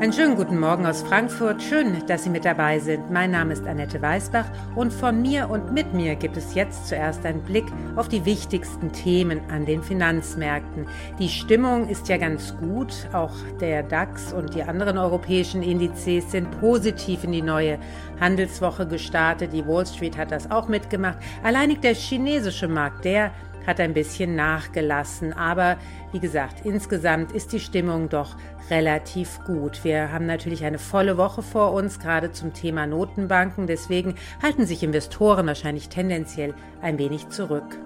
Einen 0.00 0.14
schönen 0.14 0.34
guten 0.34 0.58
Morgen 0.58 0.86
aus 0.86 1.02
Frankfurt. 1.02 1.62
Schön, 1.62 2.06
dass 2.06 2.24
Sie 2.24 2.30
mit 2.30 2.46
dabei 2.46 2.78
sind. 2.78 3.10
Mein 3.10 3.32
Name 3.32 3.52
ist 3.52 3.66
Annette 3.66 4.00
Weißbach 4.00 4.46
und 4.74 4.94
von 4.94 5.20
mir 5.20 5.50
und 5.50 5.74
mit 5.74 5.92
mir 5.92 6.16
gibt 6.16 6.38
es 6.38 6.54
jetzt 6.54 6.88
zuerst 6.88 7.26
einen 7.26 7.42
Blick 7.42 7.66
auf 7.96 8.08
die 8.08 8.24
wichtigsten 8.24 8.92
Themen 8.92 9.42
an 9.50 9.66
den 9.66 9.82
Finanzmärkten. 9.82 10.86
Die 11.18 11.28
Stimmung 11.28 11.86
ist 11.86 12.08
ja 12.08 12.16
ganz 12.16 12.56
gut. 12.56 12.94
Auch 13.12 13.34
der 13.60 13.82
DAX 13.82 14.32
und 14.32 14.54
die 14.54 14.62
anderen 14.62 14.96
europäischen 14.96 15.62
Indizes 15.62 16.30
sind 16.30 16.50
positiv 16.60 17.24
in 17.24 17.32
die 17.32 17.42
neue 17.42 17.78
Handelswoche 18.18 18.86
gestartet. 18.86 19.52
Die 19.52 19.66
Wall 19.66 19.84
Street 19.84 20.16
hat 20.16 20.30
das 20.32 20.50
auch 20.50 20.66
mitgemacht. 20.66 21.18
Alleinig 21.42 21.82
der 21.82 21.92
chinesische 21.92 22.68
Markt, 22.68 23.04
der 23.04 23.32
hat 23.66 23.80
ein 23.80 23.94
bisschen 23.94 24.36
nachgelassen. 24.36 25.32
Aber 25.32 25.76
wie 26.12 26.20
gesagt, 26.20 26.64
insgesamt 26.64 27.32
ist 27.32 27.52
die 27.52 27.60
Stimmung 27.60 28.08
doch 28.08 28.36
relativ 28.70 29.40
gut. 29.44 29.84
Wir 29.84 30.12
haben 30.12 30.26
natürlich 30.26 30.64
eine 30.64 30.78
volle 30.78 31.16
Woche 31.16 31.42
vor 31.42 31.72
uns, 31.72 31.98
gerade 31.98 32.32
zum 32.32 32.52
Thema 32.52 32.86
Notenbanken. 32.86 33.66
Deswegen 33.66 34.14
halten 34.42 34.66
sich 34.66 34.82
Investoren 34.82 35.46
wahrscheinlich 35.46 35.88
tendenziell 35.88 36.54
ein 36.80 36.98
wenig 36.98 37.28
zurück. 37.28 37.78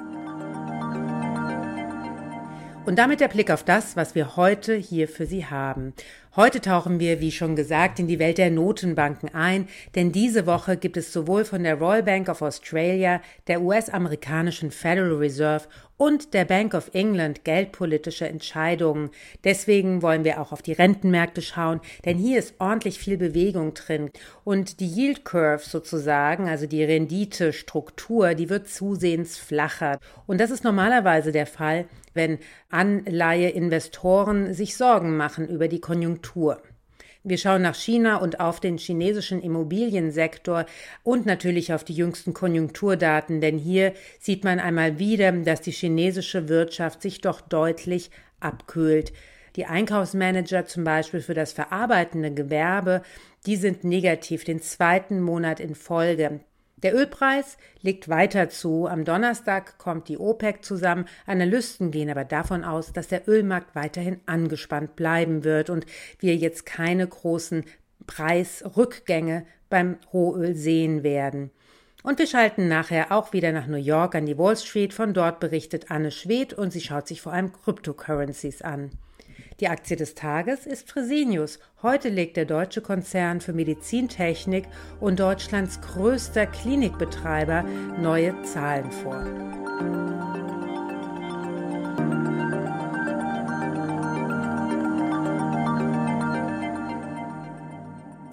Und 2.86 2.98
damit 2.98 3.20
der 3.20 3.28
Blick 3.28 3.50
auf 3.50 3.62
das, 3.64 3.96
was 3.96 4.14
wir 4.14 4.36
heute 4.36 4.74
hier 4.74 5.08
für 5.08 5.24
Sie 5.24 5.46
haben. 5.46 5.94
Heute 6.36 6.60
tauchen 6.60 6.98
wir, 6.98 7.20
wie 7.20 7.30
schon 7.30 7.54
gesagt, 7.54 8.00
in 8.00 8.08
die 8.08 8.18
Welt 8.18 8.38
der 8.38 8.50
Notenbanken 8.50 9.32
ein, 9.32 9.68
denn 9.94 10.10
diese 10.10 10.46
Woche 10.46 10.76
gibt 10.76 10.96
es 10.96 11.12
sowohl 11.12 11.44
von 11.44 11.62
der 11.62 11.76
Royal 11.76 12.02
Bank 12.02 12.28
of 12.28 12.42
Australia, 12.42 13.20
der 13.46 13.62
US-amerikanischen 13.62 14.72
Federal 14.72 15.12
Reserve 15.12 15.68
und 15.96 16.34
der 16.34 16.44
Bank 16.44 16.74
of 16.74 16.90
England 16.92 17.44
geldpolitische 17.44 18.26
Entscheidungen. 18.26 19.10
Deswegen 19.44 20.02
wollen 20.02 20.24
wir 20.24 20.40
auch 20.40 20.50
auf 20.50 20.60
die 20.60 20.72
Rentenmärkte 20.72 21.40
schauen, 21.40 21.80
denn 22.04 22.18
hier 22.18 22.40
ist 22.40 22.54
ordentlich 22.58 22.98
viel 22.98 23.16
Bewegung 23.16 23.74
drin. 23.74 24.10
Und 24.42 24.80
die 24.80 24.88
Yield 24.88 25.24
Curve 25.24 25.62
sozusagen, 25.62 26.48
also 26.48 26.66
die 26.66 26.82
Renditestruktur, 26.82 28.34
die 28.34 28.50
wird 28.50 28.68
zusehends 28.68 29.38
flacher. 29.38 30.00
Und 30.26 30.40
das 30.40 30.50
ist 30.50 30.64
normalerweise 30.64 31.30
der 31.30 31.46
Fall, 31.46 31.86
wenn 32.14 32.38
Anleiheinvestoren 32.70 34.54
sich 34.54 34.76
Sorgen 34.76 35.16
machen 35.16 35.48
über 35.48 35.68
die 35.68 35.80
Konjunktur. 35.80 36.62
Wir 37.26 37.38
schauen 37.38 37.62
nach 37.62 37.74
China 37.74 38.16
und 38.16 38.38
auf 38.38 38.60
den 38.60 38.76
chinesischen 38.76 39.40
Immobiliensektor 39.40 40.66
und 41.02 41.24
natürlich 41.24 41.72
auf 41.72 41.82
die 41.82 41.94
jüngsten 41.94 42.34
Konjunkturdaten, 42.34 43.40
denn 43.40 43.56
hier 43.56 43.94
sieht 44.20 44.44
man 44.44 44.60
einmal 44.60 44.98
wieder, 44.98 45.32
dass 45.32 45.62
die 45.62 45.70
chinesische 45.70 46.50
Wirtschaft 46.50 47.00
sich 47.00 47.22
doch 47.22 47.40
deutlich 47.40 48.10
abkühlt. 48.40 49.14
Die 49.56 49.64
Einkaufsmanager 49.64 50.66
zum 50.66 50.84
Beispiel 50.84 51.22
für 51.22 51.32
das 51.32 51.52
verarbeitende 51.52 52.30
Gewerbe, 52.30 53.00
die 53.46 53.56
sind 53.56 53.84
negativ 53.84 54.44
den 54.44 54.60
zweiten 54.60 55.22
Monat 55.22 55.60
in 55.60 55.74
Folge. 55.74 56.40
Der 56.84 56.94
Ölpreis 56.94 57.56
legt 57.80 58.10
weiter 58.10 58.50
zu. 58.50 58.86
Am 58.86 59.06
Donnerstag 59.06 59.78
kommt 59.78 60.06
die 60.08 60.18
OPEC 60.18 60.62
zusammen. 60.62 61.06
Analysten 61.24 61.90
gehen 61.90 62.10
aber 62.10 62.26
davon 62.26 62.62
aus, 62.62 62.92
dass 62.92 63.08
der 63.08 63.26
Ölmarkt 63.26 63.74
weiterhin 63.74 64.20
angespannt 64.26 64.94
bleiben 64.94 65.44
wird 65.44 65.70
und 65.70 65.86
wir 66.18 66.36
jetzt 66.36 66.66
keine 66.66 67.08
großen 67.08 67.64
Preisrückgänge 68.06 69.46
beim 69.70 69.96
Rohöl 70.12 70.54
sehen 70.54 71.02
werden. 71.02 71.50
Und 72.02 72.18
wir 72.18 72.26
schalten 72.26 72.68
nachher 72.68 73.12
auch 73.12 73.32
wieder 73.32 73.50
nach 73.50 73.66
New 73.66 73.78
York 73.78 74.14
an 74.14 74.26
die 74.26 74.36
Wall 74.36 74.58
Street. 74.58 74.92
Von 74.92 75.14
dort 75.14 75.40
berichtet 75.40 75.90
Anne 75.90 76.10
Schwedt 76.10 76.52
und 76.52 76.70
sie 76.70 76.82
schaut 76.82 77.08
sich 77.08 77.22
vor 77.22 77.32
allem 77.32 77.50
Cryptocurrencies 77.50 78.60
an. 78.60 78.90
Die 79.60 79.68
Aktie 79.68 79.96
des 79.96 80.14
Tages 80.16 80.66
ist 80.66 80.90
Fresenius. 80.90 81.60
Heute 81.82 82.08
legt 82.08 82.36
der 82.36 82.44
deutsche 82.44 82.80
Konzern 82.80 83.40
für 83.40 83.52
Medizintechnik 83.52 84.64
und 84.98 85.20
Deutschlands 85.20 85.80
größter 85.80 86.46
Klinikbetreiber 86.46 87.62
neue 87.98 88.40
Zahlen 88.42 88.90
vor. 88.90 90.33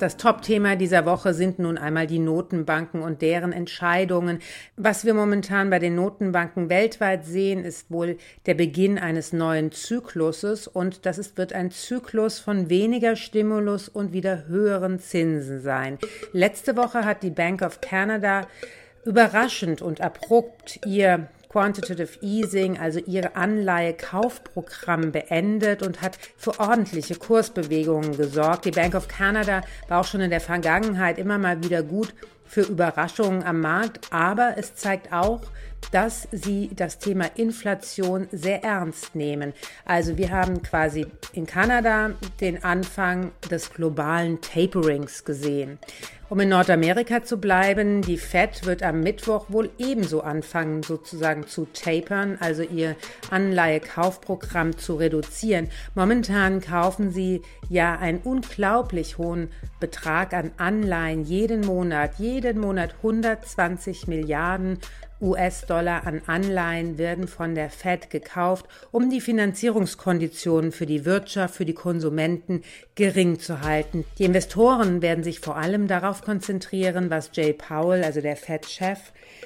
Das 0.02 0.18
Top-Thema 0.18 0.78
dieser 0.78 1.06
Woche 1.06 1.36
sind 1.36 1.60
nun 1.60 1.78
einmal 1.78 2.08
die 2.08 2.18
Notenbanken 2.18 3.04
und 3.04 3.22
deren 3.22 3.52
Entscheidungen. 3.52 4.40
Was 4.76 5.06
wir 5.06 5.14
momentan 5.14 5.70
bei 5.70 5.78
den 5.78 5.94
Notenbanken 5.94 6.70
weltweit 6.70 7.24
sehen, 7.24 7.64
ist 7.64 7.92
wohl 7.92 8.18
der 8.48 8.56
Beginn 8.56 8.98
eines 8.98 9.32
neuen 9.32 9.72
Zykluses 9.72 10.66
und 10.66 11.06
das 11.06 11.20
ist, 11.20 11.38
wird 11.38 11.54
ein 11.54 11.70
Zyklus 11.70 12.40
von 12.40 12.68
weniger 12.68 13.16
Stimulus 13.16 13.90
und 13.90 14.12
wieder 14.12 14.48
höheren 14.48 14.98
Zinsen 14.98 15.62
sein. 15.62 16.00
Letzte 16.34 16.76
Woche 16.78 17.06
hat 17.06 17.22
die 17.22 17.30
Bank 17.30 17.62
of 17.62 17.80
Canada 17.80 18.48
überraschend 19.06 19.84
und 19.84 20.02
abrupt 20.02 20.80
ihr 20.84 21.28
Quantitative 21.52 22.18
Easing, 22.22 22.80
also 22.80 23.00
ihre 23.00 23.36
Anleihekaufprogramm 23.36 25.12
beendet 25.12 25.84
und 25.84 26.02
hat 26.02 26.18
für 26.38 26.58
ordentliche 26.62 27.16
Kursbewegungen 27.16 28.16
gesorgt. 28.16 28.64
Die 28.64 28.72
Bank 28.72 28.96
of 28.96 29.10
Canada 29.10 29.62
war 29.90 30.00
auch 30.00 30.06
schon 30.06 30.22
in 30.22 30.30
der 30.30 30.40
Vergangenheit 30.40 31.18
immer 31.18 31.38
mal 31.38 31.62
wieder 31.62 31.84
gut 31.84 32.14
für 32.46 32.62
Überraschungen 32.62 33.44
am 33.44 33.60
Markt, 33.60 34.08
aber 34.12 34.54
es 34.58 34.76
zeigt 34.76 35.12
auch, 35.12 35.42
dass 35.92 36.28
sie 36.32 36.70
das 36.76 37.00
Thema 37.00 37.26
Inflation 37.36 38.28
sehr 38.32 38.64
ernst 38.64 39.16
nehmen. 39.16 39.54
Also 39.86 40.18
wir 40.18 40.32
haben 40.32 40.62
quasi 40.62 41.08
in 41.34 41.46
Kanada 41.46 42.12
den 42.40 42.64
Anfang 42.64 43.32
des 43.50 43.74
globalen 43.74 44.40
Taperings 44.42 45.26
gesehen. 45.26 45.80
Um 46.32 46.40
in 46.40 46.48
Nordamerika 46.48 47.26
zu 47.26 47.42
bleiben, 47.42 48.02
die 48.02 48.18
Fed 48.18 48.66
wird 48.66 48.84
am 48.84 49.02
Mittwoch 49.02 49.48
wohl 49.50 49.70
ebenso 49.78 50.22
anfangen, 50.22 50.82
sozusagen 50.82 51.46
zu 51.46 51.68
tapern, 51.74 52.38
also 52.40 52.64
ihr 52.64 52.96
Anleihekaufprogramm 53.32 54.78
zu 54.78 54.96
reduzieren. 54.96 55.68
Momentan 55.94 56.62
kaufen 56.62 57.12
sie 57.12 57.42
ja 57.68 57.98
einen 58.00 58.20
unglaublich 58.20 59.18
hohen 59.18 59.50
Betrag 59.82 60.34
an 60.34 60.52
Anleihen 60.56 61.26
jeden 61.26 61.66
Monat, 61.66 62.12
jeden 62.18 62.62
Monat 62.62 62.96
120 63.04 64.08
Milliarden 64.08 64.80
US-Dollar 65.22 66.06
an 66.08 66.22
Anleihen 66.26 66.98
werden 66.98 67.28
von 67.28 67.56
der 67.56 67.70
Fed 67.70 68.10
gekauft, 68.10 68.66
um 68.92 69.10
die 69.10 69.22
Finanzierungskonditionen 69.22 70.72
für 70.72 70.86
die 70.86 71.06
Wirtschaft, 71.06 71.56
für 71.56 71.66
die 71.66 71.74
Konsumenten 71.74 72.64
gering 72.96 73.40
zu 73.40 73.62
halten. 73.62 74.06
Die 74.18 74.26
Investoren 74.26 75.02
werden 75.02 75.24
sich 75.24 75.40
vor 75.40 75.58
allem 75.58 75.88
darauf 75.88 76.22
konzentrieren, 76.24 77.10
was 77.10 77.32
Jay 77.34 77.54
Powell, 77.54 78.04
also 78.04 78.22
der 78.22 78.36
Fed-Chef, 78.36 79.00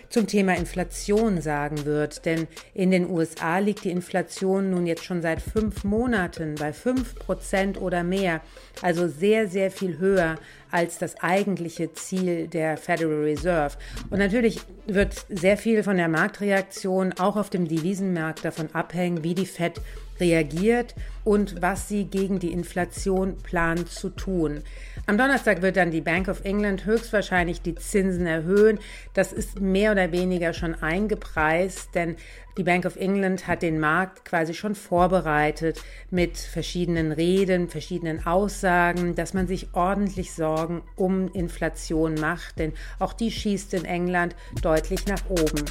zum 0.09 0.27
Thema 0.27 0.55
Inflation 0.55 1.41
sagen 1.41 1.85
wird. 1.85 2.25
Denn 2.25 2.47
in 2.73 2.91
den 2.91 3.09
USA 3.09 3.59
liegt 3.59 3.83
die 3.83 3.91
Inflation 3.91 4.69
nun 4.69 4.87
jetzt 4.87 5.03
schon 5.03 5.21
seit 5.21 5.41
fünf 5.41 5.83
Monaten 5.83 6.55
bei 6.55 6.73
fünf 6.73 7.15
Prozent 7.15 7.79
oder 7.79 8.03
mehr. 8.03 8.41
Also 8.81 9.07
sehr, 9.07 9.47
sehr 9.47 9.71
viel 9.71 9.97
höher 9.97 10.37
als 10.75 10.97
das 10.97 11.15
eigentliche 11.21 11.93
Ziel 11.93 12.49
der 12.49 12.75
Federal 12.75 13.23
Reserve. 13.23 13.77
Und 14.09 14.19
natürlich 14.19 14.59
wird 14.87 15.25
sehr 15.29 15.55
viel 15.55 15.83
von 15.83 15.95
der 15.95 16.09
Marktreaktion 16.09 17.13
auch 17.13 17.37
auf 17.37 17.49
dem 17.49 17.65
Devisenmarkt 17.65 18.43
davon 18.43 18.67
abhängen, 18.73 19.23
wie 19.23 19.35
die 19.35 19.45
Fed 19.45 19.79
reagiert 20.19 20.95
und 21.23 21.61
was 21.61 21.87
sie 21.87 22.05
gegen 22.05 22.39
die 22.39 22.51
Inflation 22.51 23.37
plant 23.37 23.89
zu 23.89 24.09
tun. 24.09 24.61
Am 25.07 25.17
Donnerstag 25.17 25.61
wird 25.61 25.75
dann 25.75 25.91
die 25.91 26.01
Bank 26.01 26.27
of 26.27 26.45
England 26.45 26.85
höchstwahrscheinlich 26.85 27.61
die 27.61 27.75
Zinsen 27.75 28.25
erhöhen. 28.25 28.79
Das 29.13 29.33
ist 29.33 29.59
mehr 29.59 29.91
oder 29.91 30.11
weniger 30.11 30.53
schon 30.53 30.75
eingepreist, 30.75 31.93
denn 31.95 32.15
die 32.57 32.63
Bank 32.63 32.85
of 32.85 32.95
England 32.95 33.47
hat 33.47 33.63
den 33.63 33.79
Markt 33.79 34.23
quasi 34.23 34.53
schon 34.53 34.75
vorbereitet 34.75 35.81
mit 36.09 36.37
verschiedenen 36.37 37.11
Reden, 37.11 37.67
verschiedenen 37.67 38.25
Aussagen, 38.25 39.13
dass 39.15 39.33
man 39.33 39.47
sich 39.47 39.67
ordentlich 39.73 40.33
Sorgen 40.33 40.81
um 40.95 41.31
Inflation 41.33 42.15
macht, 42.15 42.59
denn 42.59 42.73
auch 42.99 43.13
die 43.13 43.31
schießt 43.31 43.73
in 43.73 43.83
England 43.83 44.35
deutlich 44.61 45.05
nach 45.05 45.29
oben. 45.29 45.65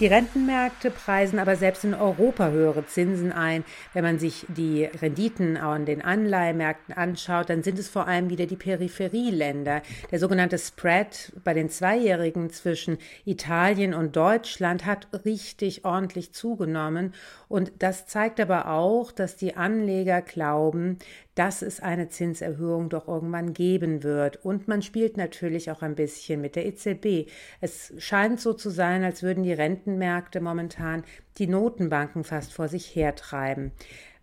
Die 0.00 0.06
Rentenmärkte 0.06 0.90
preisen 0.90 1.38
aber 1.38 1.56
selbst 1.56 1.84
in 1.84 1.92
Europa 1.92 2.48
höhere 2.48 2.86
Zinsen 2.86 3.32
ein. 3.32 3.64
Wenn 3.92 4.02
man 4.02 4.18
sich 4.18 4.46
die 4.48 4.84
Renditen 4.84 5.58
an 5.58 5.84
den 5.84 6.00
Anleihemärkten 6.00 6.94
anschaut, 6.94 7.50
dann 7.50 7.62
sind 7.62 7.78
es 7.78 7.90
vor 7.90 8.08
allem 8.08 8.30
wieder 8.30 8.46
die 8.46 8.56
Peripherieländer. 8.56 9.82
Der 10.10 10.18
sogenannte 10.18 10.56
Spread 10.56 11.32
bei 11.44 11.52
den 11.52 11.68
Zweijährigen 11.68 12.48
zwischen 12.48 12.96
Italien 13.26 13.92
und 13.92 14.16
Deutschland 14.16 14.86
hat 14.86 15.06
richtig 15.26 15.84
ordentlich 15.84 16.32
zugenommen. 16.32 17.12
Und 17.48 17.70
das 17.78 18.06
zeigt 18.06 18.40
aber 18.40 18.68
auch, 18.68 19.12
dass 19.12 19.36
die 19.36 19.54
Anleger 19.54 20.22
glauben, 20.22 20.98
dass 21.34 21.62
es 21.62 21.80
eine 21.80 22.08
Zinserhöhung 22.08 22.90
doch 22.90 23.08
irgendwann 23.08 23.54
geben 23.54 24.02
wird. 24.02 24.44
Und 24.44 24.68
man 24.68 24.82
spielt 24.82 25.16
natürlich 25.16 25.70
auch 25.70 25.80
ein 25.80 25.94
bisschen 25.94 26.40
mit 26.40 26.54
der 26.54 26.66
EZB. 26.66 27.30
Es 27.60 27.94
scheint 27.98 28.40
so 28.40 28.52
zu 28.52 28.68
sein, 28.68 29.04
als 29.04 29.22
würden 29.22 29.42
die 29.42 29.52
Rentenmärkte 29.90 30.40
momentan 30.40 31.04
die 31.38 31.48
Notenbanken 31.48 32.24
fast 32.24 32.52
vor 32.52 32.68
sich 32.68 32.94
hertreiben. 32.94 33.72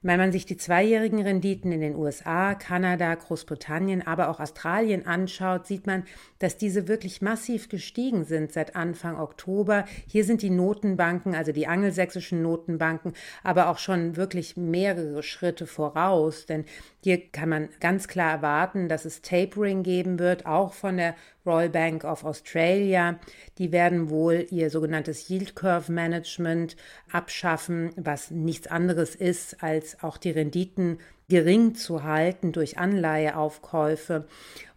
Wenn 0.04 0.20
man 0.20 0.32
sich 0.32 0.46
die 0.46 0.58
zweijährigen 0.58 1.22
Renditen 1.22 1.72
in 1.72 1.82
den 1.82 1.96
USA, 1.96 2.54
Kanada, 2.54 3.16
Großbritannien, 3.16 4.06
aber 4.06 4.30
auch 4.30 4.40
Australien 4.40 5.08
anschaut, 5.08 5.66
sieht 5.66 5.88
man, 5.88 6.04
dass 6.38 6.56
diese 6.56 6.88
wirklich 6.88 7.22
massiv 7.24 7.68
gestiegen 7.68 8.24
sind 8.24 8.54
seit 8.54 8.76
Anfang 8.76 9.20
Oktober. 9.20 9.86
Hier 10.06 10.24
sind 10.24 10.44
die 10.44 10.52
Notenbanken, 10.52 11.34
also 11.34 11.52
die 11.52 11.68
angelsächsischen 11.68 12.44
Notenbanken, 12.44 13.14
aber 13.44 13.70
auch 13.70 13.80
schon 13.80 14.16
wirklich 14.16 14.56
mehrere 14.56 15.24
Schritte 15.24 15.66
voraus, 15.66 16.46
denn 16.46 16.66
hier 17.04 17.30
kann 17.32 17.50
man 17.50 17.70
ganz 17.80 18.08
klar 18.08 18.32
erwarten, 18.32 18.90
dass 18.90 19.04
es 19.04 19.22
Tapering 19.22 19.82
geben 19.82 20.20
wird, 20.20 20.46
auch 20.46 20.74
von 20.74 20.98
der 20.98 21.16
Royal 21.48 21.70
Bank 21.70 22.04
of 22.04 22.26
Australia. 22.26 23.18
Die 23.58 23.72
werden 23.72 24.10
wohl 24.10 24.46
ihr 24.52 24.70
sogenanntes 24.70 25.30
Yield 25.30 25.56
Curve 25.56 25.92
Management 25.92 26.76
abschaffen, 27.12 27.92
was 27.96 28.30
nichts 28.30 28.68
anderes 28.68 29.16
ist, 29.16 29.64
als 29.64 30.04
auch 30.04 30.18
die 30.18 30.32
Renditen 30.32 31.00
gering 31.30 31.76
zu 31.76 32.04
halten 32.04 32.52
durch 32.52 32.78
Anleiheaufkäufe. 32.78 34.28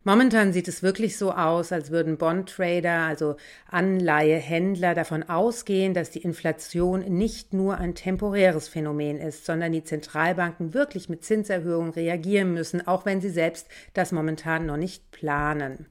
Momentan 0.02 0.55
sieht 0.55 0.67
es 0.67 0.82
wirklich 0.82 1.19
so 1.19 1.32
aus, 1.32 1.72
als 1.72 1.90
würden 1.90 2.17
Bondtrader, 2.17 3.00
also 3.00 3.37
Anleihehändler, 3.69 4.94
davon 4.94 5.28
ausgehen, 5.28 5.93
dass 5.93 6.11
die 6.11 6.23
Inflation 6.23 7.00
nicht 7.00 7.52
nur 7.52 7.76
ein 7.76 7.94
temporäres 7.94 8.66
Phänomen 8.66 9.19
ist, 9.19 9.44
sondern 9.44 9.73
die 9.73 9.84
Zentralbanken 9.84 10.73
wirklich 10.73 11.11
mit 11.11 11.23
Zinserhöhungen 11.23 11.93
reagieren 11.93 12.55
müssen, 12.55 12.87
auch 12.87 13.05
wenn 13.05 13.20
sie 13.20 13.28
selbst 13.28 13.69
das 13.93 14.11
momentan 14.11 14.64
noch 14.64 14.78
nicht 14.78 15.11
planen. 15.11 15.87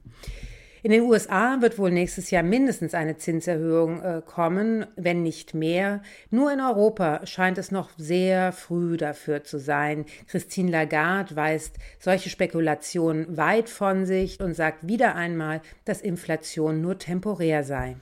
In 0.82 0.92
den 0.92 1.02
USA 1.02 1.60
wird 1.60 1.78
wohl 1.78 1.90
nächstes 1.90 2.30
Jahr 2.30 2.42
mindestens 2.42 2.94
eine 2.94 3.18
Zinserhöhung 3.18 4.02
äh, 4.02 4.22
kommen, 4.24 4.86
wenn 4.96 5.22
nicht 5.22 5.52
mehr. 5.52 6.02
Nur 6.30 6.50
in 6.52 6.60
Europa 6.60 7.26
scheint 7.26 7.58
es 7.58 7.70
noch 7.70 7.90
sehr 7.98 8.52
früh 8.52 8.96
dafür 8.96 9.44
zu 9.44 9.58
sein. 9.58 10.06
Christine 10.28 10.70
Lagarde 10.70 11.36
weist 11.36 11.76
solche 11.98 12.30
Spekulationen 12.30 13.36
weit 13.36 13.68
von 13.68 14.06
sich 14.06 14.40
und 14.40 14.54
sagt 14.54 14.88
wieder 14.88 15.16
einmal, 15.16 15.60
dass 15.84 16.00
Inflation 16.00 16.80
nur 16.80 16.98
temporär 16.98 17.62
sei. 17.62 17.96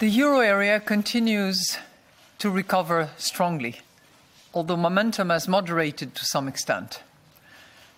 The 0.00 0.10
euro 0.20 0.40
area 0.40 0.80
continues 0.80 1.78
to 2.38 2.50
recover 2.50 3.10
strongly, 3.20 3.76
although 4.52 4.76
momentum 4.76 5.30
has 5.30 5.46
moderated 5.46 6.12
to 6.16 6.24
some 6.24 6.48
extent. 6.48 7.04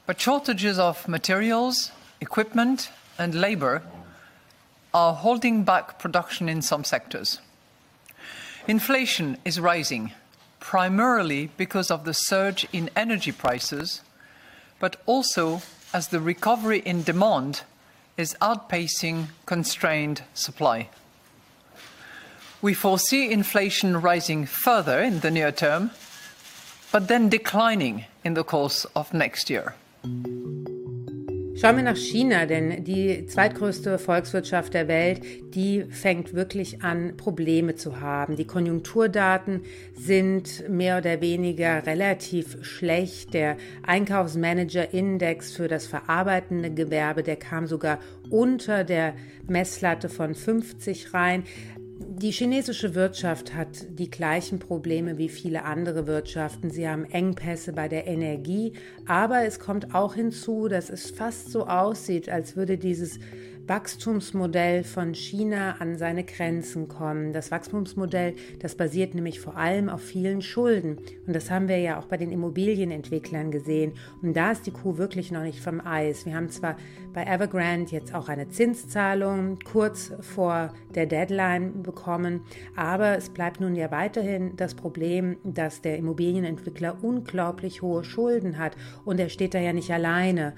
But 0.06 0.20
shortages 0.20 0.78
of 0.78 1.08
materials, 1.08 1.92
equipment, 2.20 2.90
and 3.18 3.34
labour 3.34 3.82
are 4.92 5.14
holding 5.14 5.64
back 5.64 5.98
production 5.98 6.48
in 6.48 6.62
some 6.62 6.84
sectors. 6.84 7.40
Inflation 8.66 9.36
is 9.44 9.60
rising, 9.60 10.12
primarily 10.60 11.50
because 11.56 11.90
of 11.90 12.04
the 12.04 12.14
surge 12.14 12.66
in 12.72 12.88
energy 12.96 13.32
prices, 13.32 14.00
but 14.78 14.96
also 15.06 15.62
as 15.92 16.08
the 16.08 16.20
recovery 16.20 16.78
in 16.78 17.02
demand 17.02 17.62
is 18.16 18.36
outpacing 18.40 19.26
constrained 19.46 20.22
supply. 20.32 20.88
We 22.62 22.72
foresee 22.72 23.30
inflation 23.30 24.00
rising 24.00 24.46
further 24.46 25.00
in 25.02 25.20
the 25.20 25.30
near 25.30 25.52
term, 25.52 25.90
but 26.92 27.08
then 27.08 27.28
declining 27.28 28.06
in 28.24 28.34
the 28.34 28.44
course 28.44 28.86
of 28.96 29.12
next 29.12 29.50
year. 29.50 29.74
Schauen 31.64 31.76
wir 31.76 31.82
nach 31.82 31.96
China, 31.96 32.44
denn 32.44 32.84
die 32.84 33.24
zweitgrößte 33.24 33.98
Volkswirtschaft 33.98 34.74
der 34.74 34.86
Welt, 34.86 35.22
die 35.54 35.86
fängt 35.88 36.34
wirklich 36.34 36.82
an, 36.82 37.16
Probleme 37.16 37.74
zu 37.74 38.02
haben. 38.02 38.36
Die 38.36 38.46
Konjunkturdaten 38.46 39.62
sind 39.94 40.68
mehr 40.68 40.98
oder 40.98 41.22
weniger 41.22 41.86
relativ 41.86 42.62
schlecht. 42.62 43.32
Der 43.32 43.56
Einkaufsmanager-Index 43.82 45.52
für 45.52 45.66
das 45.66 45.86
verarbeitende 45.86 46.70
Gewerbe, 46.70 47.22
der 47.22 47.36
kam 47.36 47.66
sogar 47.66 47.98
unter 48.28 48.84
der 48.84 49.14
Messlatte 49.48 50.10
von 50.10 50.34
50 50.34 51.14
rein. 51.14 51.44
Die 52.06 52.30
chinesische 52.30 52.94
Wirtschaft 52.94 53.54
hat 53.54 53.86
die 53.98 54.10
gleichen 54.10 54.58
Probleme 54.58 55.18
wie 55.18 55.28
viele 55.28 55.64
andere 55.64 56.06
Wirtschaften. 56.06 56.70
Sie 56.70 56.88
haben 56.88 57.04
Engpässe 57.04 57.72
bei 57.72 57.88
der 57.88 58.06
Energie, 58.06 58.72
aber 59.06 59.44
es 59.44 59.58
kommt 59.58 59.94
auch 59.94 60.14
hinzu, 60.14 60.68
dass 60.68 60.90
es 60.90 61.10
fast 61.10 61.50
so 61.50 61.66
aussieht, 61.66 62.28
als 62.28 62.56
würde 62.56 62.78
dieses 62.78 63.18
Wachstumsmodell 63.66 64.84
von 64.84 65.14
China 65.14 65.76
an 65.78 65.96
seine 65.96 66.24
Grenzen 66.24 66.88
kommen. 66.88 67.32
Das 67.32 67.50
Wachstumsmodell, 67.50 68.34
das 68.60 68.74
basiert 68.74 69.14
nämlich 69.14 69.40
vor 69.40 69.56
allem 69.56 69.88
auf 69.88 70.02
vielen 70.02 70.42
Schulden. 70.42 70.98
Und 71.26 71.34
das 71.34 71.50
haben 71.50 71.68
wir 71.68 71.78
ja 71.78 71.98
auch 71.98 72.04
bei 72.04 72.16
den 72.16 72.30
Immobilienentwicklern 72.30 73.50
gesehen. 73.50 73.92
Und 74.22 74.36
da 74.36 74.52
ist 74.52 74.66
die 74.66 74.70
Kuh 74.70 74.98
wirklich 74.98 75.32
noch 75.32 75.42
nicht 75.42 75.60
vom 75.60 75.80
Eis. 75.80 76.26
Wir 76.26 76.34
haben 76.34 76.50
zwar 76.50 76.76
bei 77.14 77.24
Evergrande 77.24 77.92
jetzt 77.92 78.14
auch 78.14 78.28
eine 78.28 78.48
Zinszahlung 78.48 79.58
kurz 79.64 80.12
vor 80.20 80.74
der 80.94 81.06
Deadline 81.06 81.82
bekommen, 81.82 82.42
aber 82.76 83.16
es 83.16 83.30
bleibt 83.30 83.60
nun 83.60 83.74
ja 83.74 83.90
weiterhin 83.90 84.56
das 84.56 84.74
Problem, 84.74 85.36
dass 85.44 85.80
der 85.80 85.96
Immobilienentwickler 85.96 86.98
unglaublich 87.02 87.82
hohe 87.82 88.04
Schulden 88.04 88.58
hat. 88.58 88.76
Und 89.04 89.20
er 89.20 89.28
steht 89.28 89.54
da 89.54 89.58
ja 89.58 89.72
nicht 89.72 89.90
alleine. 89.90 90.54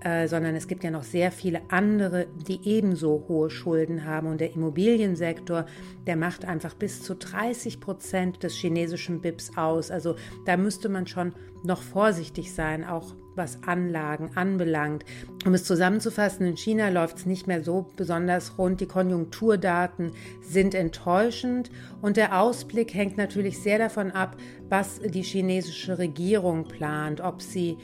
Äh, 0.00 0.28
sondern 0.28 0.54
es 0.54 0.68
gibt 0.68 0.84
ja 0.84 0.92
noch 0.92 1.02
sehr 1.02 1.32
viele 1.32 1.60
andere, 1.70 2.28
die 2.46 2.60
ebenso 2.62 3.24
hohe 3.26 3.50
Schulden 3.50 4.04
haben. 4.04 4.28
Und 4.28 4.40
der 4.40 4.52
Immobiliensektor, 4.52 5.66
der 6.06 6.14
macht 6.14 6.44
einfach 6.44 6.74
bis 6.74 7.02
zu 7.02 7.16
30 7.16 7.80
Prozent 7.80 8.44
des 8.44 8.54
chinesischen 8.54 9.20
BIPs 9.20 9.56
aus. 9.56 9.90
Also 9.90 10.14
da 10.46 10.56
müsste 10.56 10.88
man 10.88 11.08
schon 11.08 11.32
noch 11.64 11.82
vorsichtig 11.82 12.54
sein, 12.54 12.84
auch 12.84 13.16
was 13.34 13.62
Anlagen 13.64 14.30
anbelangt. 14.36 15.04
Um 15.44 15.54
es 15.54 15.64
zusammenzufassen, 15.64 16.46
in 16.46 16.56
China 16.56 16.90
läuft 16.90 17.18
es 17.18 17.26
nicht 17.26 17.48
mehr 17.48 17.64
so 17.64 17.86
besonders 17.96 18.56
rund. 18.56 18.80
Die 18.80 18.86
Konjunkturdaten 18.86 20.12
sind 20.42 20.74
enttäuschend 20.74 21.70
und 22.02 22.16
der 22.16 22.40
Ausblick 22.40 22.94
hängt 22.94 23.16
natürlich 23.16 23.58
sehr 23.58 23.78
davon 23.78 24.12
ab, 24.12 24.36
was 24.68 25.00
die 25.00 25.22
chinesische 25.22 25.98
Regierung 25.98 26.68
plant, 26.68 27.20
ob 27.20 27.42
sie 27.42 27.78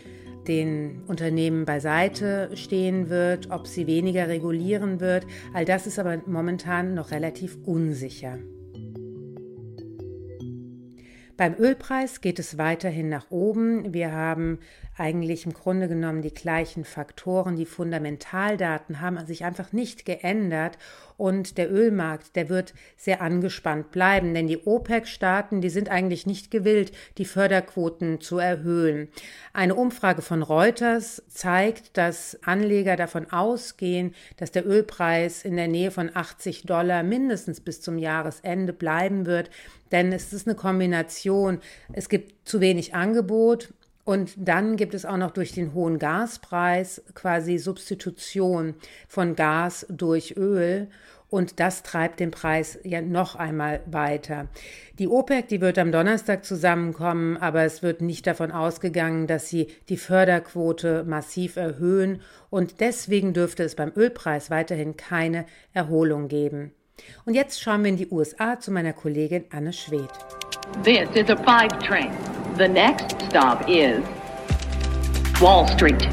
den 0.49 1.03
Unternehmen 1.07 1.65
beiseite 1.65 2.51
stehen 2.55 3.09
wird, 3.09 3.51
ob 3.51 3.67
sie 3.67 3.87
weniger 3.87 4.29
regulieren 4.29 5.01
wird. 5.01 5.27
All 5.53 5.65
das 5.65 5.87
ist 5.87 5.99
aber 5.99 6.21
momentan 6.27 6.95
noch 6.95 7.11
relativ 7.11 7.59
unsicher. 7.65 8.39
Beim 11.37 11.57
Ölpreis 11.59 12.21
geht 12.21 12.39
es 12.39 12.59
weiterhin 12.59 13.09
nach 13.09 13.31
oben. 13.31 13.93
Wir 13.93 14.13
haben 14.13 14.61
eigentlich 14.97 15.45
im 15.45 15.53
Grunde 15.53 15.89
genommen 15.89 16.23
die 16.23 16.33
gleichen 16.33 16.85
Faktoren. 16.85 17.57
Die 17.57 17.67
Fundamentaldaten 17.67 19.01
haben 19.01 19.25
sich 19.27 19.45
einfach 19.45 19.73
nicht 19.73 20.05
geändert 20.05 20.79
und 21.17 21.59
der 21.59 21.73
Ölmarkt, 21.73 22.35
der 22.37 22.49
wird 22.49 22.75
sehr 22.97 23.21
angespannt 23.21 23.91
bleiben, 23.91 24.35
denn 24.35 24.47
die 24.47 24.65
OPEC-Staaten, 24.65 25.61
die 25.61 25.71
sind 25.71 25.89
eigentlich 25.89 26.27
nicht 26.27 26.51
gewillt, 26.51 26.93
die 27.19 27.25
Förderquoten 27.25 28.21
zu 28.21 28.39
erhöhen. 28.39 29.09
Eine 29.53 29.75
Umfrage 29.75 30.23
von 30.23 30.43
Reuters 30.43 31.23
zeigt, 31.29 31.97
dass 31.97 32.39
Anleger 32.45 32.97
davon 32.97 33.31
ausgehen, 33.33 34.15
dass 34.37 34.51
der 34.51 34.67
Ölpreis 34.67 35.45
in 35.45 35.57
der 35.57 35.69
Nähe 35.69 35.91
von 35.91 36.11
80 36.15 36.63
Dollar 36.63 37.03
mindestens 37.03 37.61
bis 37.61 37.81
zum 37.81 37.99
Jahresende 37.99 38.73
bleiben 38.73 39.27
wird, 39.27 39.51
denn 39.93 40.13
es 40.13 40.33
ist 40.33 40.49
eine 40.49 40.57
Kombination. 40.57 41.61
Es 41.93 42.09
gibt 42.09 42.49
zu 42.49 42.61
wenig 42.61 42.95
Angebot 42.95 43.73
und 44.05 44.35
dann 44.37 44.77
gibt 44.77 44.95
es 44.95 45.07
auch 45.07 45.17
noch 45.17 45.31
durch 45.31 45.53
den 45.53 45.73
hohen 45.73 45.99
Gaspreis 45.99 47.03
quasi 47.15 47.57
Substitution 47.57 48.75
von 49.09 49.35
Gas 49.35 49.87
durch 49.89 50.37
Öl. 50.37 50.89
Und 51.31 51.59
das 51.59 51.83
treibt 51.83 52.21
den 52.21 52.31
Preis 52.31 52.79
ja 52.85 53.01
noch 53.01 53.35
einmal 53.35 53.81
weiter. 53.87 54.47
Die 55.01 55.09
OPEC, 55.09 55.49
die 55.49 55.61
wird 55.61 55.79
am 55.79 55.91
Donnerstag 55.91 56.45
zusammenkommen, 56.45 57.37
aber 57.39 57.65
es 57.65 57.83
wird 57.83 58.03
nicht 58.03 58.27
davon 58.27 58.53
ausgegangen, 58.53 59.27
dass 59.27 59.49
sie 59.49 59.69
die 59.89 59.97
Förderquote 59.97 61.03
massiv 61.05 61.57
erhöhen. 61.57 62.21
Und 62.51 62.81
deswegen 62.81 63.33
dürfte 63.33 63.65
es 63.65 63.75
beim 63.75 63.91
Ölpreis 63.97 64.51
weiterhin 64.51 64.97
keine 64.97 65.47
Erholung 65.73 66.29
geben. 66.29 66.73
Und 67.25 67.35
jetzt 67.35 67.61
schauen 67.61 67.83
wir 67.83 67.91
in 67.91 67.97
die 67.97 68.11
USA 68.11 68.61
zu 68.61 68.71
meiner 68.71 68.93
Kollegin 68.93 69.47
Anne 69.51 69.73
Schwedt. 69.73 70.13
This 70.85 71.09
is 71.17 71.29
a 71.31 71.37
five 71.37 71.77
train. 71.81 72.13
The 72.57 72.69
next 72.69 73.21
stop 73.21 73.69
is 73.69 74.01
Wall 75.41 75.67
Street. 75.67 76.09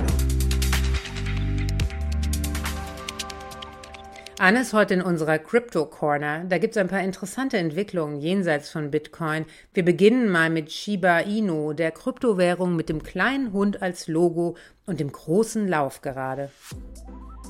Anne 4.40 4.62
ist 4.62 4.74
heute 4.74 4.96
in 4.96 5.04
unserer 5.04 5.38
Crypto 5.38 5.86
Corner. 5.86 6.44
Da 6.46 6.58
gibt 6.58 6.76
es 6.76 6.82
ein 6.82 6.88
paar 6.88 7.04
interessante 7.04 7.60
Entwicklungen 7.60 8.20
jenseits 8.20 8.72
von 8.72 8.90
Bitcoin. 8.90 9.46
Wir 9.76 9.86
beginnen 9.86 10.32
mal 10.32 10.50
mit 10.50 10.72
Shiba 10.72 11.20
Inu, 11.20 11.74
der 11.74 11.92
Kryptowährung 11.92 12.76
mit 12.76 12.90
dem 12.90 13.04
kleinen 13.04 13.54
Hund 13.54 13.84
als 13.84 14.08
Logo 14.08 14.58
und 14.88 15.00
dem 15.00 15.12
großen 15.12 15.68
Lauf 15.68 16.02
gerade. 16.02 16.50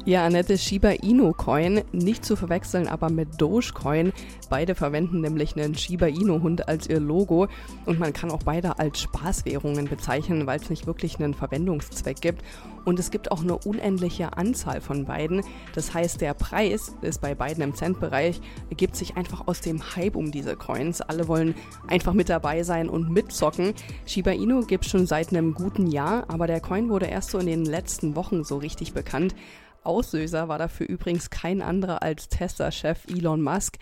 Ja, 0.03 0.25
Annette, 0.25 0.58
Shiba 0.58 0.89
Inu 0.89 1.31
Coin, 1.31 1.84
nicht 1.91 2.25
zu 2.25 2.36
verwechseln 2.36 2.88
aber 2.88 3.12
mit 3.12 3.39
Dogecoin. 3.39 4.13
Beide 4.50 4.74
verwenden 4.74 5.22
nämlich 5.22 5.55
einen 5.55 5.75
Shiba 5.75 6.08
Inu 6.08 6.41
Hund 6.41 6.67
als 6.67 6.89
ihr 6.89 7.00
Logo 7.00 7.48
und 7.86 8.00
man 8.00 8.12
kann 8.12 8.31
auch 8.31 8.41
beide 8.41 8.79
als 8.79 9.00
Spaßwährungen 9.00 9.88
bezeichnen, 9.88 10.48
weil 10.48 10.60
es 10.60 10.72
nicht 10.72 10.88
wirklich 10.88 11.20
einen 11.20 11.36
Verwendungszweck 11.36 12.20
gibt. 12.20 12.43
Und 12.84 12.98
es 12.98 13.12
gibt 13.12 13.31
auch 13.31 13.43
eine 13.43 13.55
unendliche 13.60 14.36
Anzahl 14.36 14.81
von 14.81 15.05
beiden. 15.05 15.43
Das 15.75 15.93
heißt, 15.93 16.20
der 16.20 16.34
Preis 16.34 16.96
ist 17.03 17.22
bei 17.22 17.36
beiden 17.36 17.63
im 17.63 17.75
Centbereich, 17.75 18.41
ergibt 18.72 18.96
sich 18.96 19.17
einfach 19.17 19.48
aus 19.48 19.62
dem 19.62 19.96
Hype 19.96 20.15
um 20.15 20.31
diese 20.31 20.55
Coins. 20.55 21.01
Alle 21.01 21.27
wollen 21.27 21.53
einfach 21.88 22.13
mit 22.13 22.27
dabei 22.27 22.63
sein 22.63 22.89
und 22.89 23.12
mitzocken. 23.12 23.74
Shiba 24.08 24.31
Inu 24.31 24.65
gibt 24.65 24.86
schon 24.86 25.05
seit 25.05 25.29
einem 25.29 25.53
guten 25.53 25.86
Jahr, 25.86 26.25
aber 26.27 26.48
der 26.48 26.60
Coin 26.60 26.89
wurde 26.89 27.05
erst 27.05 27.29
so 27.29 27.38
in 27.38 27.46
den 27.46 27.65
letzten 27.65 28.15
Wochen 28.15 28.43
so 28.43 28.58
richtig 28.58 28.93
bekannt. 28.93 29.36
Auslöser 29.83 30.47
war 30.47 30.59
dafür 30.59 30.88
übrigens 30.88 31.29
kein 31.29 31.61
anderer 31.61 32.03
als 32.03 32.29
Tesla-Chef 32.29 33.05
Elon 33.07 33.41
Musk. 33.41 33.77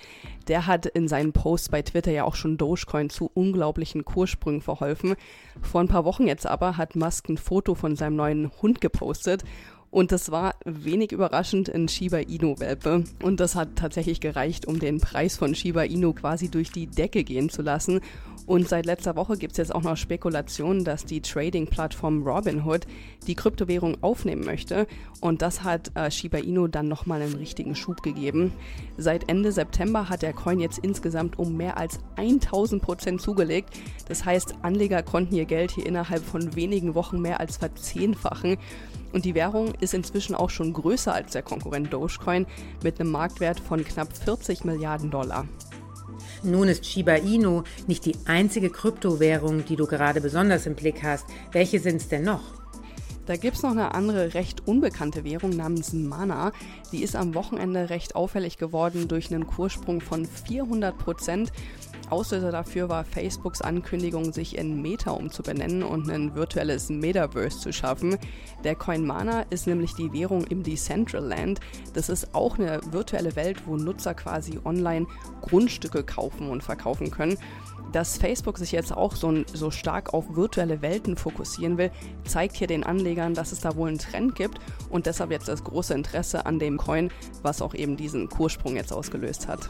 Der 0.47 0.65
hat 0.65 0.85
in 0.85 1.07
seinen 1.07 1.33
Posts 1.33 1.69
bei 1.69 1.81
Twitter 1.81 2.11
ja 2.11 2.23
auch 2.23 2.35
schon 2.35 2.57
Dogecoin 2.57 3.09
zu 3.09 3.29
unglaublichen 3.33 4.05
Kurssprüngen 4.05 4.61
verholfen. 4.61 5.15
Vor 5.61 5.81
ein 5.81 5.87
paar 5.87 6.05
Wochen 6.05 6.27
jetzt 6.27 6.47
aber 6.47 6.77
hat 6.77 6.95
Musk 6.95 7.29
ein 7.29 7.37
Foto 7.37 7.75
von 7.75 7.95
seinem 7.95 8.15
neuen 8.15 8.51
Hund 8.61 8.81
gepostet 8.81 9.43
und 9.91 10.11
das 10.11 10.29
war 10.31 10.55
wenig 10.65 11.11
überraschend 11.11 11.67
in 11.67 11.87
Shiba 11.87 12.17
Inu-Welpe. 12.17 13.05
Und 13.23 13.39
das 13.39 13.55
hat 13.55 13.69
tatsächlich 13.75 14.19
gereicht, 14.19 14.67
um 14.67 14.79
den 14.79 14.99
Preis 14.99 15.35
von 15.35 15.55
Shiba 15.55 15.83
Inu 15.83 16.13
quasi 16.13 16.49
durch 16.49 16.71
die 16.71 16.85
Decke 16.85 17.23
gehen 17.23 17.49
zu 17.49 17.63
lassen. 17.63 18.01
Und 18.45 18.67
seit 18.67 18.85
letzter 18.85 19.15
Woche 19.15 19.37
gibt 19.37 19.53
es 19.53 19.57
jetzt 19.57 19.75
auch 19.75 19.81
noch 19.81 19.97
Spekulationen, 19.97 20.83
dass 20.83 21.05
die 21.05 21.21
Trading-Plattform 21.21 22.23
Robinhood 22.23 22.85
die 23.27 23.35
Kryptowährung 23.35 23.97
aufnehmen 24.01 24.43
möchte. 24.43 24.87
Und 25.21 25.41
das 25.41 25.63
hat 25.63 25.91
äh, 25.95 26.11
Shiba 26.11 26.37
Inu 26.37 26.67
dann 26.67 26.87
nochmal 26.87 27.21
einen 27.21 27.35
richtigen 27.35 27.75
Schub 27.75 28.03
gegeben. 28.03 28.53
Seit 28.97 29.29
Ende 29.29 29.51
September 29.51 30.09
hat 30.09 30.21
der 30.21 30.33
Coin 30.33 30.59
jetzt 30.59 30.79
insgesamt 30.79 31.39
um 31.39 31.57
mehr 31.57 31.77
als 31.77 31.99
1000 32.15 32.81
Prozent 32.81 33.21
zugelegt. 33.21 33.69
Das 34.07 34.25
heißt, 34.25 34.55
Anleger 34.61 35.01
konnten 35.01 35.35
ihr 35.35 35.45
Geld 35.45 35.71
hier 35.71 35.85
innerhalb 35.85 36.23
von 36.23 36.55
wenigen 36.55 36.93
Wochen 36.95 37.21
mehr 37.21 37.39
als 37.39 37.57
verzehnfachen. 37.57 38.57
Und 39.11 39.25
die 39.25 39.35
Währung 39.35 39.73
ist 39.79 39.93
inzwischen 39.93 40.35
auch 40.35 40.49
schon 40.49 40.73
größer 40.73 41.13
als 41.13 41.31
der 41.31 41.41
Konkurrent 41.41 41.91
Dogecoin 41.91 42.45
mit 42.83 42.99
einem 42.99 43.11
Marktwert 43.11 43.59
von 43.59 43.83
knapp 43.83 44.15
40 44.15 44.63
Milliarden 44.65 45.11
Dollar. 45.11 45.47
Nun 46.43 46.67
ist 46.67 46.85
Shiba 46.85 47.15
Inu 47.15 47.63
nicht 47.87 48.05
die 48.05 48.15
einzige 48.25 48.69
Kryptowährung, 48.69 49.65
die 49.65 49.75
du 49.75 49.85
gerade 49.87 50.21
besonders 50.21 50.65
im 50.65 50.75
Blick 50.75 51.03
hast. 51.03 51.25
Welche 51.51 51.79
sind 51.79 51.97
es 51.97 52.07
denn 52.07 52.23
noch? 52.23 52.59
Da 53.25 53.35
gibt 53.35 53.57
es 53.57 53.61
noch 53.61 53.71
eine 53.71 53.93
andere 53.93 54.33
recht 54.33 54.67
unbekannte 54.67 55.23
Währung 55.23 55.51
namens 55.51 55.93
Mana. 55.93 56.51
Die 56.91 57.03
ist 57.03 57.15
am 57.15 57.35
Wochenende 57.35 57.91
recht 57.91 58.15
auffällig 58.15 58.57
geworden 58.57 59.07
durch 59.07 59.31
einen 59.31 59.45
Kurssprung 59.45 60.01
von 60.01 60.25
400 60.25 60.97
Prozent. 60.97 61.51
Auslöser 62.09 62.51
dafür 62.51 62.89
war 62.89 63.03
Facebooks 63.03 63.61
Ankündigung, 63.61 64.33
sich 64.33 64.57
in 64.57 64.81
Meta 64.81 65.11
umzubenennen 65.11 65.83
und 65.83 66.09
ein 66.09 66.35
virtuelles 66.35 66.89
Metaverse 66.89 67.59
zu 67.59 67.71
schaffen. 67.71 68.17
Der 68.63 68.75
Coin 68.75 69.05
Mana 69.05 69.41
ist 69.49 69.67
nämlich 69.67 69.93
die 69.93 70.11
Währung 70.11 70.45
im 70.45 70.63
Decentraland. 70.63 71.59
Das 71.93 72.09
ist 72.09 72.33
auch 72.33 72.57
eine 72.57 72.81
virtuelle 72.91 73.35
Welt, 73.35 73.67
wo 73.67 73.77
Nutzer 73.77 74.13
quasi 74.13 74.59
online 74.65 75.05
Grundstücke 75.41 76.03
kaufen 76.03 76.49
und 76.49 76.63
verkaufen 76.63 77.11
können. 77.11 77.37
Dass 77.91 78.17
Facebook 78.17 78.57
sich 78.59 78.71
jetzt 78.71 78.91
auch 78.95 79.15
so, 79.15 79.43
so, 79.51 79.71
stark 79.71 80.13
auf 80.13 80.35
virtuelle 80.35 80.81
Welten 80.81 81.15
fokussieren 81.15 81.77
will, 81.77 81.91
zeigt 82.23 82.55
hier 82.55 82.67
den 82.67 82.83
Anlegern, 82.83 83.33
dass 83.33 83.51
es 83.51 83.61
da 83.61 83.75
wohl 83.75 83.89
einen 83.89 83.97
Trend 83.97 84.35
gibt 84.35 84.59
und 84.89 85.07
deshalb 85.07 85.31
jetzt 85.31 85.47
das 85.47 85.63
große 85.63 85.95
Interesse 85.95 86.45
an 86.45 86.59
dem 86.59 86.77
Coin, 86.77 87.09
was 87.41 87.63
auch 87.63 87.73
eben 87.73 87.97
diesen 87.97 88.29
Kurssprung 88.29 88.75
jetzt 88.75 88.93
ausgelöst 88.93 89.47
hat. 89.47 89.69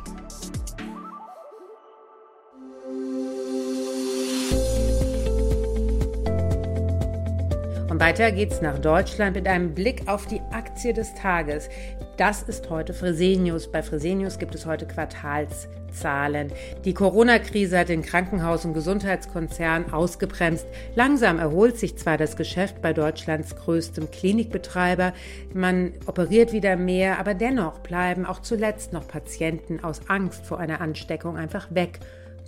Weiter 8.10 8.32
geht's 8.32 8.60
nach 8.60 8.80
Deutschland 8.80 9.36
mit 9.36 9.48
einem 9.48 9.76
Blick 9.76 10.08
auf 10.08 10.26
die 10.26 10.42
Aktie 10.50 10.94
des 10.94 11.14
Tages. 11.14 11.70
Das 12.18 12.42
ist 12.42 12.68
heute 12.72 12.96
Fresenius. 12.96 13.72
Bei 13.72 13.84
Fresenius 13.84 14.40
gibt 14.40 14.56
es 14.56 14.66
heute 14.66 14.88
Quartalszahlen. 14.88 16.52
Die 16.86 16.96
Corona-Krise 16.96 17.78
hat 17.78 17.90
den 17.90 18.02
Krankenhaus- 18.02 18.66
und 18.66 18.74
Gesundheitskonzern 18.74 19.94
ausgebremst. 19.94 20.66
Langsam 20.96 21.38
erholt 21.38 21.78
sich 21.78 21.98
zwar 22.00 22.18
das 22.18 22.36
Geschäft 22.36 22.82
bei 22.82 22.94
Deutschlands 22.94 23.56
größtem 23.56 24.10
Klinikbetreiber. 24.10 25.14
Man 25.54 25.94
operiert 26.08 26.52
wieder 26.52 26.78
mehr, 26.78 27.20
aber 27.20 27.36
dennoch 27.36 27.78
bleiben 27.78 28.26
auch 28.26 28.40
zuletzt 28.40 28.92
noch 28.92 29.08
Patienten 29.08 29.84
aus 29.84 30.02
Angst 30.08 30.48
vor 30.48 30.58
einer 30.58 30.82
Ansteckung 30.82 31.38
einfach 31.38 31.68
weg 31.76 32.00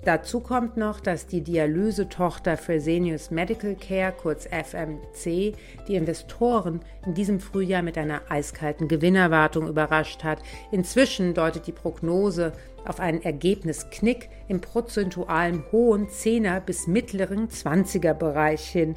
Dazu 0.03 0.39
kommt 0.39 0.77
noch, 0.77 0.99
dass 0.99 1.27
die 1.27 1.41
Dialysetochter 1.41 2.57
Fresenius 2.57 3.29
Medical 3.29 3.75
Care, 3.75 4.11
kurz 4.11 4.47
FMC, 4.47 5.53
die 5.87 5.95
Investoren 5.95 6.79
in 7.05 7.13
diesem 7.13 7.39
Frühjahr 7.39 7.83
mit 7.83 7.99
einer 7.99 8.21
eiskalten 8.27 8.87
Gewinnerwartung 8.87 9.67
überrascht 9.67 10.23
hat. 10.23 10.39
Inzwischen 10.71 11.35
deutet 11.35 11.67
die 11.67 11.71
Prognose 11.71 12.51
auf 12.85 12.99
einen 12.99 13.21
Ergebnisknick 13.21 14.29
im 14.47 14.61
prozentualen 14.61 15.63
hohen 15.71 16.09
Zehner 16.09 16.59
bis 16.59 16.87
mittleren 16.87 17.49
Zwanziger 17.49 18.13
Bereich 18.13 18.67
hin. 18.67 18.95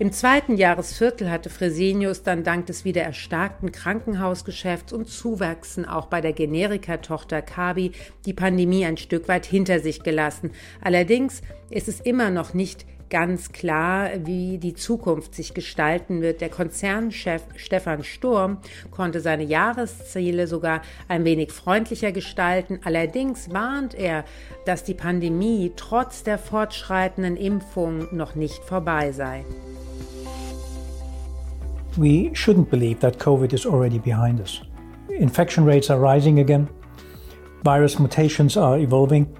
Im 0.00 0.12
zweiten 0.12 0.56
Jahresviertel 0.56 1.28
hatte 1.28 1.50
Fresenius 1.50 2.22
dann 2.22 2.44
dank 2.44 2.66
des 2.66 2.84
wieder 2.84 3.02
erstarkten 3.02 3.72
Krankenhausgeschäfts 3.72 4.92
und 4.92 5.08
Zuwachsen 5.08 5.84
auch 5.84 6.06
bei 6.06 6.20
der 6.20 6.32
Generikatochter 6.32 7.42
Kabi 7.42 7.90
die 8.24 8.32
Pandemie 8.32 8.86
ein 8.86 8.96
Stück 8.96 9.26
weit 9.26 9.44
hinter 9.44 9.80
sich 9.80 10.04
gelassen. 10.04 10.52
Allerdings 10.80 11.42
ist 11.70 11.88
es 11.88 12.00
immer 12.00 12.30
noch 12.30 12.54
nicht 12.54 12.86
ganz 13.10 13.52
klar, 13.52 14.10
wie 14.24 14.58
die 14.58 14.74
Zukunft 14.74 15.34
sich 15.34 15.54
gestalten 15.54 16.20
wird. 16.20 16.40
Der 16.40 16.48
Konzernchef 16.48 17.42
Stefan 17.56 18.04
Sturm 18.04 18.58
konnte 18.90 19.20
seine 19.20 19.44
Jahresziele 19.44 20.46
sogar 20.46 20.82
ein 21.08 21.24
wenig 21.24 21.52
freundlicher 21.52 22.12
gestalten. 22.12 22.80
Allerdings 22.84 23.52
warnt 23.52 23.94
er, 23.94 24.24
dass 24.66 24.84
die 24.84 24.94
Pandemie 24.94 25.72
trotz 25.76 26.22
der 26.22 26.38
fortschreitenden 26.38 27.36
Impfung 27.36 28.14
noch 28.14 28.34
nicht 28.34 28.62
vorbei 28.64 29.12
sei. 29.12 29.44
we 31.98 32.32
shouldn't 32.32 32.70
believe 32.70 33.00
that 33.00 33.18
COVID 33.18 33.52
is 33.52 33.66
already 33.66 33.98
behind 33.98 34.40
us. 34.40 34.62
Infection 35.10 35.64
rates 35.64 35.90
are 35.90 35.98
rising 35.98 36.38
again, 36.38 36.68
virus 37.64 37.98
mutations 37.98 38.56
are 38.56 38.78
evolving, 38.78 39.36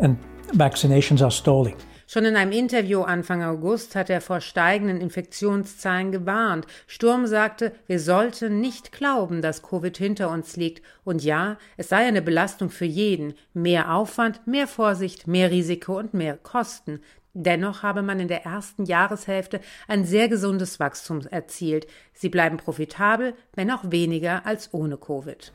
and 0.00 0.18
vaccinations 0.52 1.20
are 1.20 1.32
stalling. 1.32 1.76
Schon 2.06 2.26
in 2.26 2.36
einem 2.36 2.52
Interview 2.52 3.02
Anfang 3.02 3.42
August 3.42 3.96
hat 3.96 4.10
er 4.10 4.20
vor 4.20 4.40
steigenden 4.40 5.00
Infektionszahlen 5.00 6.12
gewarnt. 6.12 6.66
Sturm 6.86 7.26
sagte, 7.26 7.72
wir 7.86 7.98
sollten 7.98 8.60
nicht 8.60 8.92
glauben, 8.92 9.40
dass 9.40 9.62
Covid 9.62 9.96
hinter 9.96 10.30
uns 10.30 10.56
liegt. 10.56 10.82
Und 11.04 11.24
ja, 11.24 11.56
es 11.76 11.88
sei 11.88 12.06
eine 12.06 12.22
Belastung 12.22 12.68
für 12.70 12.84
jeden. 12.84 13.34
Mehr 13.54 13.94
Aufwand, 13.94 14.46
mehr 14.46 14.66
Vorsicht, 14.66 15.26
mehr 15.26 15.50
Risiko 15.50 15.98
und 15.98 16.12
mehr 16.12 16.36
Kosten. 16.36 17.00
Dennoch 17.32 17.82
habe 17.82 18.02
man 18.02 18.20
in 18.20 18.28
der 18.28 18.44
ersten 18.44 18.84
Jahreshälfte 18.84 19.60
ein 19.88 20.04
sehr 20.04 20.28
gesundes 20.28 20.78
Wachstum 20.78 21.22
erzielt. 21.28 21.86
Sie 22.12 22.28
bleiben 22.28 22.58
profitabel, 22.58 23.34
wenn 23.54 23.72
auch 23.72 23.90
weniger 23.90 24.46
als 24.46 24.72
ohne 24.72 24.96
Covid. 24.96 25.52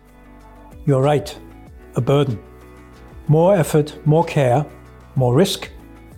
You're 0.86 1.02
right. 1.02 1.40
A 1.96 2.02
burden. 2.02 2.38
More 3.28 3.56
effort, 3.56 3.98
more 4.06 4.26
care, 4.26 4.66
more 5.16 5.38
risk 5.38 5.70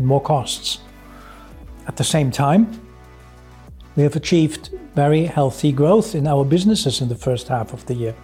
and 0.01 0.07
more 0.07 0.21
costs. 0.21 0.79
At 1.87 1.95
the 1.95 2.03
same 2.03 2.31
time, 2.31 2.63
we 3.95 4.01
have 4.01 4.15
achieved 4.15 4.71
very 4.95 5.25
healthy 5.25 5.71
growth 5.71 6.15
in 6.15 6.25
our 6.25 6.43
businesses 6.43 7.01
in 7.01 7.07
the 7.07 7.15
first 7.15 7.47
half 7.47 7.71
of 7.71 7.85
the 7.85 7.93
year. 7.93 8.15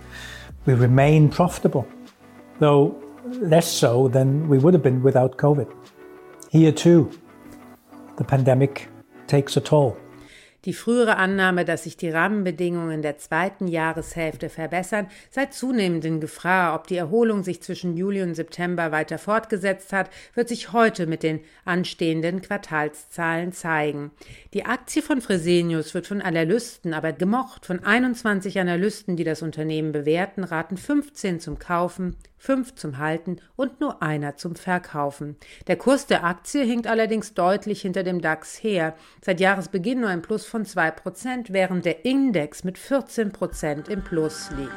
We 0.66 0.74
remain 0.74 1.30
profitable, 1.30 1.88
though 2.58 2.96
less 3.26 3.72
so 3.72 4.08
than 4.08 4.50
we 4.50 4.58
would 4.58 4.74
have 4.74 4.82
been 4.82 5.04
without 5.04 5.38
COVID. 5.38 5.72
Here 6.50 6.72
too, 6.72 7.12
the 8.18 8.24
pandemic 8.24 8.90
takes 9.28 9.56
a 9.56 9.62
toll. 9.62 9.96
Die 10.68 10.74
frühere 10.74 11.16
Annahme, 11.16 11.64
dass 11.64 11.86
sich 11.86 11.96
die 11.96 12.10
Rahmenbedingungen 12.10 13.02
der 13.02 13.18
zweiten 13.18 13.70
Jahreshälfte 13.70 14.50
verbessern, 14.50 15.08
sei 15.32 15.46
zunehmend 15.46 16.04
in 16.04 16.20
Gefahr. 16.20 16.76
Ob 16.76 16.88
die 16.88 16.98
Erholung 16.98 17.42
sich 17.42 17.64
zwischen 17.64 17.96
Juli 17.96 18.22
und 18.22 18.36
September 18.36 18.92
weiter 18.92 19.18
fortgesetzt 19.18 19.94
hat, 19.94 20.10
wird 20.34 20.50
sich 20.50 20.74
heute 20.74 21.08
mit 21.08 21.24
den 21.24 21.40
anstehenden 21.64 22.42
Quartalszahlen 22.42 23.54
zeigen. 23.54 24.12
Die 24.54 24.66
Aktie 24.66 25.02
von 25.02 25.22
Fresenius 25.22 25.94
wird 25.94 26.06
von 26.06 26.22
Analysten 26.22 26.94
aber 26.94 27.14
gemocht. 27.14 27.66
Von 27.66 27.86
21 27.86 28.60
Analysten, 28.60 29.16
die 29.16 29.24
das 29.24 29.42
Unternehmen 29.42 29.94
bewerten, 29.94 30.44
raten 30.44 30.76
15 30.76 31.40
zum 31.40 31.60
Kaufen, 31.60 32.18
fünf 32.38 32.76
zum 32.76 32.98
Halten 32.98 33.38
und 33.56 33.82
nur 33.82 34.02
einer 34.02 34.36
zum 34.36 34.56
Verkaufen. 34.56 35.38
Der 35.68 35.76
Kurs 35.76 36.08
der 36.08 36.24
Aktie 36.24 36.64
hinkt 36.64 36.88
allerdings 36.88 37.34
deutlich 37.34 37.82
hinter 37.82 38.04
dem 38.04 38.22
DAX 38.22 38.62
her. 38.64 38.96
Seit 39.22 39.40
Jahresbeginn 39.40 40.02
nur 40.02 40.10
ein 40.10 40.22
Plus 40.22 40.46
von 40.58 40.66
2%, 40.66 41.48
während 41.50 41.86
der 41.86 42.04
Index 42.06 42.64
mit 42.64 42.78
14% 42.80 43.90
im 43.90 44.02
Plus 44.02 44.50
liegt. 44.58 44.72